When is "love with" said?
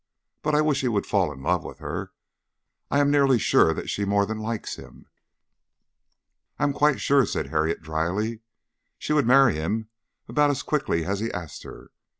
1.43-1.77